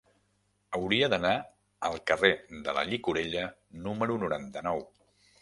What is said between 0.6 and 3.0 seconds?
Hauria d'anar al carrer de la